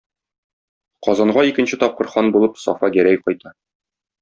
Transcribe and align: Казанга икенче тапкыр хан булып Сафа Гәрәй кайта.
Казанга 1.07 1.43
икенче 1.51 1.79
тапкыр 1.85 2.09
хан 2.15 2.33
булып 2.39 2.59
Сафа 2.65 2.91
Гәрәй 2.99 3.23
кайта. 3.29 3.57